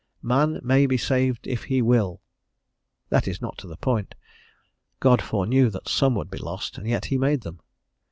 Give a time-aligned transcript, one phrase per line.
[0.23, 2.21] "Man may be saved if he will."
[3.09, 4.15] That is not to the point;
[4.99, 7.59] God foreknew that some would be lost, and yet he made them.